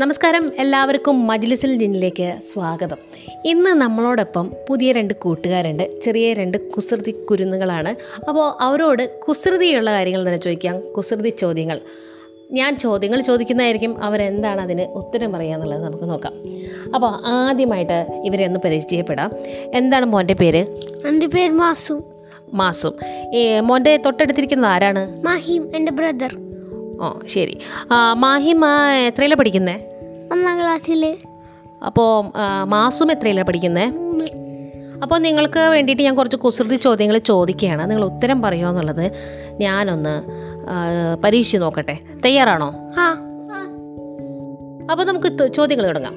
നമസ്കാരം. 0.00 0.52
എല്ലാവർക്കും 0.58 1.26
മജ്ലിസിൽ 1.26 1.78
ജിന്നിലേക്ക് 1.78 2.40
സ്വാഗതം. 2.40 2.96
ഇന്ന് 3.44 3.70
നമ്മളോടൊപ്പം 3.70 4.52
പുതിയ 4.68 4.92
രണ്ട് 4.92 5.14
കൂട്ടുകാരുണ്ട്. 5.14 6.00
ചെറിയ 6.00 6.34
രണ്ട് 6.34 6.70
കുസൃതി 6.70 7.10
കുരുന്നുകളാണ്. 7.10 8.20
അപ്പോൾ 8.28 8.62
അവരോട് 8.62 9.18
കുസൃതിയുള്ള 9.18 9.90
കാര്യങ്ങൾ 9.90 10.20
തന്നെ 10.20 10.36
ചോദിക്കാം. 10.36 10.80
കുസൃതി 10.80 11.28
ചോദ്യങ്ങൾ. 11.28 11.80
ഞാൻ 12.50 12.78
ചോദ്യങ്ങൾ 12.78 13.20
ചോദിക്കുന്നതായിരിക്കും. 13.20 14.02
അവരെന്താണ് 14.02 14.60
അതിന് 14.60 14.82
ഉത്തരം 14.82 15.32
പറയുക 15.32 15.54
എന്നുള്ളത് 15.54 15.84
നമുക്ക് 15.84 16.04
നോക്കാം. 16.04 16.32
അപ്പോൾ 16.94 17.26
ആദ്യമായിട്ട് 17.26 18.06
ഇവരെ 18.24 18.46
ഒന്ന് 18.46 18.60
പരിചയപ്പെടാം. 18.64 19.32
എന്താണ് 19.74 20.06
മോന്റെ 20.06 20.34
പേര്? 20.34 20.66
എന്റെ 21.08 21.26
പേര് 21.26 21.52
മാസു. 21.52 22.02
മാസും. 22.52 22.92
മോന്റെ 23.62 23.96
തൊട്ടടുത്തിരിക്കുന്നത് 23.96 24.70
ആരാണ്? 24.70 25.22
മാഹിം 25.22 25.76
എന്റെ 25.76 25.92
ബ്രദർ. 25.92 26.45
ഓ 27.00 27.12
ശരി. 27.26 27.58
മാഹിമ 28.14 28.66
എത്രയിലാണ് 29.06 29.38
പഠിക്കുന്നത് 29.38 29.80
ഒന്നാം 30.32 30.58
ക്ലാസ്സിൽ 30.58 31.16
അപ്പോൾ 31.86 32.32
മാസും 32.64 33.10
എത്രയിലാണ് 33.10 33.46
പഠിക്കുന്നത് 33.46 33.92
അപ്പോൾ 35.02 35.18
നിങ്ങൾക്ക് 35.18 35.58
വേണ്ടിയിട്ട് 35.58 36.02
ഞാൻ 36.02 36.16
കുറച്ച് 36.16 36.36
കുസൃതി 36.36 36.76
ചോദ്യങ്ങൾ 36.76 37.18
ചോദിക്കുകയാണ്. 37.18 37.90
നിങ്ങൾ 37.90 38.04
ഉത്തരം 38.04 38.42
പറയുമോ 38.42 38.70
എന്നുള്ളത് 38.70 39.12
ഞാനൊന്ന് 39.60 40.22
പരീക്ഷിച്ച് 41.24 41.58
നോക്കട്ടെ. 41.58 41.98
തയ്യാറാണോ? 42.24 42.74
അപ്പോൾ 44.90 45.04
നമുക്ക് 45.04 45.48
ചോദ്യങ്ങൾ 45.54 45.86
തുടങ്ങാം. 45.86 46.14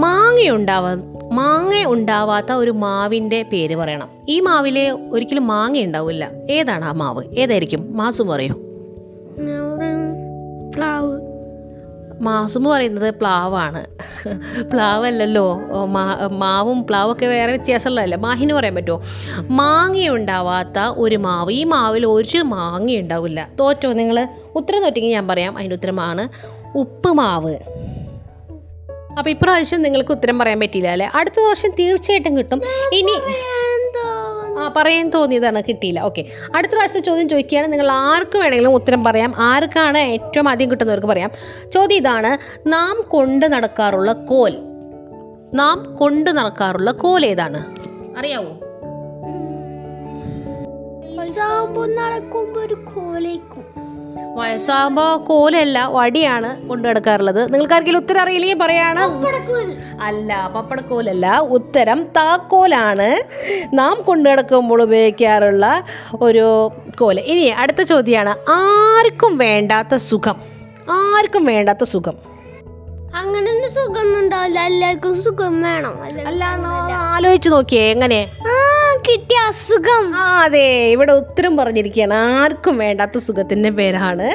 മാങ്ങ 0.00 0.50
ഉണ്ടാവാ 0.50 0.94
മാങ്ങ 1.32 1.84
ഉണ്ടാവാത്ത 1.84 2.52
ഒരു 2.52 2.70
മാവിന്റെ 2.70 3.42
പേര് 3.42 3.76
പറയണം. 3.76 4.08
ഈ 4.28 4.40
മാവിലെ 4.40 4.90
ഒരിക്കലും 4.90 5.46
മാങ്ങ 5.46 5.80
ഉണ്ടാവില്ല. 5.80 6.30
ഏതാണ് 6.50 6.84
ആ 6.84 6.92
മാവ്? 6.92 7.24
ഏതായിരിക്കും? 7.38 7.96
മാസും 7.96 8.26
പറയൂ. 8.26 8.59
മാസും 12.20 12.64
പറയുന്നത് 12.64 13.14
പ്ലാവാണ്. 13.14 13.86
പ്ലാവല്ലല്ലോ? 14.70 15.60
മാ- 15.84 16.26
മാവും 16.26 16.86
പ്ലാവൊക്കെ 16.86 17.26
വേറെ 17.26 17.56
വ്യത്യാസമുള്ളതല്ലേ? 17.56 18.18
മാഹിന് 18.18 18.52
പറയാൻ 18.52 18.74
പറ്റുമോ? 18.74 19.02
മാങ്ങ 19.48 20.08
ഉണ്ടാവാത്ത 20.08 20.78
ഒരു 20.78 21.16
മാവ്. 21.16 21.52
ഈ 21.52 21.64
മാവിൽ 21.64 22.06
ഒരു 22.06 22.38
മാങ്ങ 22.38 22.92
ഉണ്ടാവില്ല. 22.92 23.48
തോറ്റോ 23.60 23.92
നിങ്ങൾ 23.92 24.28
ഉത്തരം 24.54 24.82
തോറ്റെങ്കിൽ 24.82 25.10
ഞാൻ 25.10 25.28
പറയാം. 25.28 25.56
അതിന്റെ 25.56 25.76
ഉത്തരമാണ് 25.76 26.28
ഉപ്പ് 26.78 27.08
മാവ് 27.08 27.56
അപ്പോൾ 29.18 29.30
ഇപ്രാവശ്യം 29.30 29.82
നിങ്ങൾക്ക് 29.82 30.10
ഉത്തരം 30.10 30.38
പറയാൻ 30.38 30.60
പറ്റിയില്ല 30.60 30.88
അല്ലേ? 30.88 31.10
അടുത്ത 31.14 31.34
വർഷം 31.48 31.70
തീർച്ചയായിട്ടും 31.78 32.36
കിട്ടും. 32.36 32.62
ഇനി 32.92 33.12
പറയാൻ 34.68 35.10
തോന്നിയതാണ് 35.10 35.62
കിട്ടിയില്ല. 35.68 36.00
ഓക്കെ 36.00 36.24
അടുത്ത 36.54 36.72
പ്രാവശ്യത്തെ 36.72 37.06
ചോദ്യം 37.06 37.28
ചോദിക്കുകയാണ്. 37.28 37.72
നിങ്ങൾ 37.72 37.90
ആർക്ക് 37.90 38.38
വേണമെങ്കിലും 38.38 38.74
ഉത്തരം 38.74 39.04
പറയാം. 39.04 39.34
ആർക്കാണ് 39.38 39.98
ഏറ്റവും 39.98 40.48
ആദ്യം 40.48 40.70
കിട്ടുന്നവർക്ക് 40.70 41.06
പറയാം. 41.06 41.30
ചോദ്യം 41.72 41.96
ഇതാണ് 41.96 42.58
നാം 42.66 43.04
കൊണ്ട് 43.08 43.52
നടക്കാറുള്ള 43.52 44.12
കോൽ. 44.12 44.56
നാം 45.54 45.96
കൊണ്ട് 45.96 46.30
നടക്കാറുള്ള 46.30 46.90
കോൽ 46.90 47.26
ഏതാണ്? 47.26 47.64
അറിയാവോ? 48.18 48.58
നടക്കുമ്പോൾ 51.86 52.60
ഒരു 52.60 52.74
കോലേക്കും. 52.74 53.79
വയസ്സാകുമ്പോൾ 54.38 55.16
കോലല്ല 55.16 55.78
വടിയാണ് 55.92 56.68
കൊണ്ടു 56.68 56.88
നടക്കാറുള്ളത് 56.88 57.52
നിങ്ങൾക്ക് 57.52 57.74
ആർക്കെങ്കിലും 57.74 57.98
ഉത്തരം 57.98 58.20
അറിയില്ലെങ്കിൽ 58.20 58.58
പറയാണ്. 58.58 59.00
അല്ല 60.02 60.50
പപ്പടക്കോലല്ല 60.56 61.38
ഉത്തരം 61.38 62.02
താക്കോലാണ്. 62.16 63.08
നാം 63.74 64.02
കൊണ്ടു 64.06 64.30
നടക്കുമ്പോൾ 64.30 64.82
ഉപയോഗിക്കാറുള്ള 64.82 65.66
ഒരു 66.20 66.70
കോൽ. 67.00 67.20
ഇനി 67.20 67.46
അടുത്ത 67.62 67.82
ചോദ്യമാണ്. 67.82 68.34
ആർക്കും 68.50 69.38
വേണ്ടാത്ത 69.38 69.94
സുഖം. 69.94 70.36
ആർക്കും 70.90 71.44
വേണ്ടാത്ത 71.44 71.84
സുഖം. 71.84 72.18
അങ്ങനെ 73.14 73.48
ഒന്നും 73.52 73.70
സുഖമൊന്നും 73.74 74.20
ഉണ്ടാവില്ല. 74.20 74.60
എല്ലാവർക്കും 74.60 75.22
സുഖം 75.22 75.62
വേണം. 75.62 76.02
അല്ല 76.26 76.44
ആലോചിച്ചു 76.94 77.50
നോക്കിയേ 77.50 77.90
എങ്ങനെ? 77.90 78.20
കിട്ടിയ 79.08 79.36
അസുഖം. 79.48 80.14
ആ 80.16 80.42
അതെ. 80.44 80.90
ഇവിടെ 80.90 81.12
ഉത്തരം 81.12 81.56
പറഞ്ഞിരിക്കുകയാണ്. 81.56 82.14
ആർക്കും 82.14 82.78
വേണ്ടാത്ത 82.78 83.18
സുഖത്തിന്റെ 83.18 83.70
പേരാണ് 83.70 84.28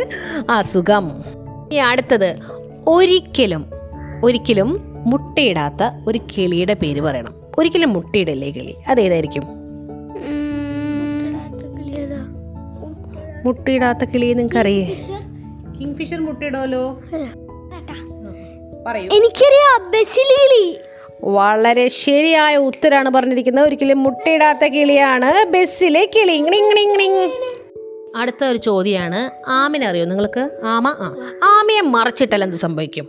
അസുഖം. 0.51 1.23
ഇനി 1.71 1.75
അടുത്തത്. 1.75 2.39
ഒരിക്കലും 2.87 3.65
ഒരിക്കലും 4.23 4.93
മുട്ടയിടാത്ത 5.07 5.83
ഒരു 6.07 6.19
കിളിയുടെ 6.37 6.73
പേര് 6.73 7.01
പറയണം. 7.01 7.33
ഒരിക്കലും 7.57 7.93
മുട്ടയിടല്ലേ 7.93 8.51
കിളി? 8.51 8.75
അതേതായിരിക്കും? 8.87 9.43
മുട്ടയിടാത്ത 13.45 14.05
കിളി 14.05 14.33
നിങ്ങൾക്ക് 14.33 14.57
അറിയേ? 14.57 14.85
കിങ് 15.79 15.95
ഫിഷർ 15.95 16.19
മുട്ടയിടുമല്ലോ 16.19 17.01
പറയൂ. 18.87 19.09
എനിക്കറിയാം 19.13 19.91
വളരെ 21.23 21.87
ശരിയായ 21.87 22.57
ഉത്തരാണ് 22.57 23.09
പറഞ്ഞിരിക്കുന്നത്. 23.09 23.65
ഒരിക്കലും 23.65 24.03
മുട്ടയിടാത്ത 24.03 24.65
കിളിയാണ്. 24.65 25.45
ബസ്സിലെ 25.45 26.05
കിളി. 26.05 26.41
അടുത്ത 28.15 28.43
ഒരു 28.43 28.57
ചോദ്യമാണ് 28.57 29.49
ആമിനെ 29.49 29.87
അറിയോ 29.87 30.05
നിങ്ങൾക്ക്? 30.05 30.49
ആമ? 30.63 30.87
ആ. 30.87 31.05
ആമയെ 31.43 31.81
മറച്ചിട്ടാൽ 31.81 32.43
എന്ത് 32.43 32.55
സംഭവിക്കും? 32.55 33.07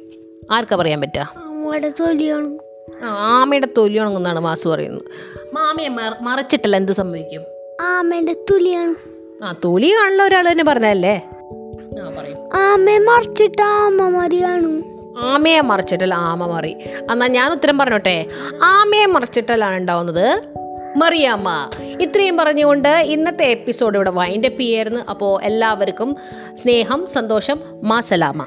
ആർക്കാ 0.51 0.77
പറയാൻ 0.77 1.01
പറ്റുക 1.01 1.47
ആമയുടെ 3.05 3.69
തൊലി 3.79 3.99
ഉണങ്ങുന്നതാണ് 3.99 4.41
മാസ് 4.41 4.69
പറയുന്നത്. 4.69 5.03
മാമയെ 5.55 5.89
മറച്ചിട്ടല്ല 6.23 6.77
എന്ത് 6.77 6.93
സംഭവിക്കും? 6.93 7.43
ആമേന്റെ 7.81 8.33
തൊലിയാണ്. 8.33 8.95
ആ 9.45 9.55
തൊലി 9.65 9.95
കാണുന്ന 10.03 10.25
ഒരാൾ 10.25 10.51
തന്നെ 10.51 10.65
പറഞ്ഞല്ലേ 10.65 11.23
ആ 12.03 12.13
പറയും. 12.19 12.57
ആമയെ 12.57 12.99
മറിച്ചിട്ട് 12.99 13.63
ആമ 13.63 14.09
മതിയാണ് 14.09 14.96
ആമയെ 15.19 15.61
മറിച്ചിട്ടൽ 15.61 16.15
ആമ 16.15 16.47
മറി. 16.47 16.77
എന്നാൽ 17.11 17.29
ഞാൻ 17.29 17.53
ഉത്തരം 17.53 17.79
പറഞ്ഞോട്ടെ? 17.79 18.27
ആമയെ 18.63 19.07
മറിച്ചിട്ടലാണ് 19.07 19.77
ഉണ്ടാവുന്നത് 19.77 20.43
മറിയാമ്മ. 20.97 21.71
ഇത്രയും 22.01 22.37
പറഞ്ഞുകൊണ്ട് 22.37 22.89
ഇന്നത്തെ 22.89 23.45
എപ്പിസോഡ് 23.45 23.97
ഇവിടെ 23.97 24.11
വൈൻഡപ്പ് 24.11 24.61
ചെയ്യായിരുന്നു. 24.61 25.01
അപ്പോൾ 25.01 25.43
എല്ലാവർക്കും 25.43 26.17
സ്നേഹം 26.55 27.07
സന്തോഷം 27.07 27.61
മാസലാമ. 27.83 28.47